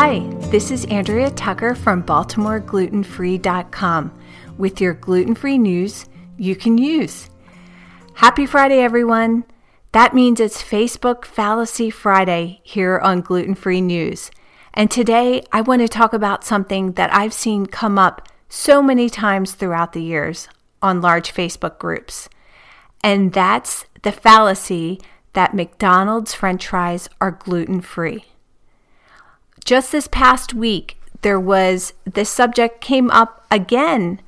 [0.00, 0.20] Hi,
[0.52, 4.20] this is Andrea Tucker from BaltimoreGlutenFree.com
[4.56, 7.28] with your gluten free news you can use.
[8.14, 9.42] Happy Friday, everyone!
[9.90, 14.30] That means it's Facebook Fallacy Friday here on Gluten Free News.
[14.72, 19.10] And today I want to talk about something that I've seen come up so many
[19.10, 20.46] times throughout the years
[20.80, 22.28] on large Facebook groups.
[23.02, 25.00] And that's the fallacy
[25.32, 28.26] that McDonald's french fries are gluten free.
[29.64, 34.20] Just this past week, there was this subject came up again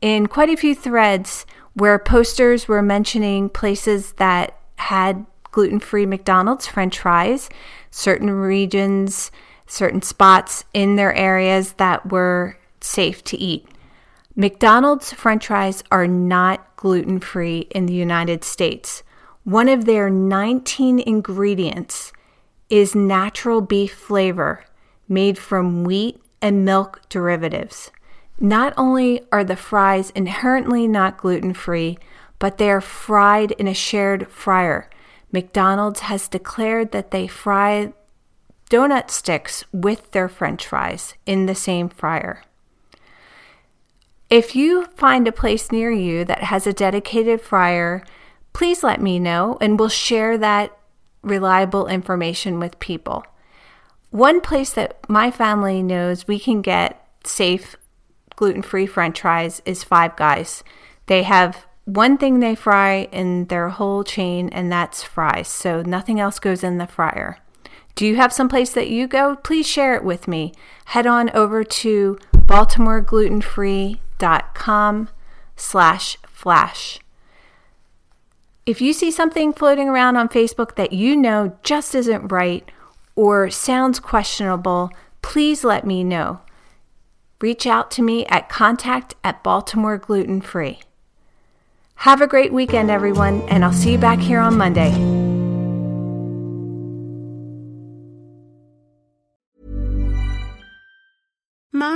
[0.00, 6.66] in quite a few threads where posters were mentioning places that had gluten free McDonald's
[6.66, 7.48] french fries,
[7.90, 9.30] certain regions,
[9.66, 13.66] certain spots in their areas that were safe to eat.
[14.34, 19.02] McDonald's french fries are not gluten free in the United States.
[19.44, 22.12] One of their 19 ingredients
[22.68, 24.64] is natural beef flavor
[25.08, 27.90] made from wheat and milk derivatives.
[28.38, 31.98] Not only are the fries inherently not gluten free,
[32.38, 34.90] but they are fried in a shared fryer.
[35.32, 37.92] McDonald's has declared that they fry
[38.70, 42.42] donut sticks with their french fries in the same fryer.
[44.28, 48.04] If you find a place near you that has a dedicated fryer,
[48.52, 50.75] please let me know and we'll share that
[51.26, 53.24] reliable information with people.
[54.10, 57.76] One place that my family knows we can get safe
[58.36, 60.62] gluten free french fries is Five Guys.
[61.06, 65.48] They have one thing they fry in their whole chain, and that's fries.
[65.48, 67.38] So nothing else goes in the fryer.
[67.94, 69.36] Do you have some place that you go?
[69.36, 70.52] Please share it with me.
[70.86, 75.08] Head on over to baltimoreglutenfree.com
[75.56, 77.00] slash flash.
[78.66, 82.68] If you see something floating around on Facebook that you know just isn't right
[83.14, 84.90] or sounds questionable,
[85.22, 86.40] please let me know.
[87.40, 90.80] Reach out to me at contact at Baltimore Gluten Free.
[92.00, 95.25] Have a great weekend, everyone, and I'll see you back here on Monday.